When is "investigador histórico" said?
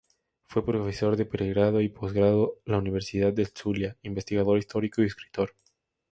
4.01-5.03